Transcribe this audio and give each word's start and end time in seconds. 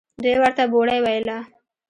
دوى 0.23 0.35
ورته 0.41 0.63
بوړۍ 0.71 0.99
ويله. 1.01 1.37